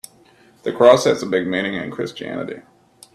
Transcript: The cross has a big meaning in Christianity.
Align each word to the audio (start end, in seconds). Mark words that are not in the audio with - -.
The 0.63 0.73
cross 0.73 1.03
has 1.03 1.21
a 1.21 1.27
big 1.27 1.45
meaning 1.45 1.75
in 1.75 1.91
Christianity. 1.91 2.63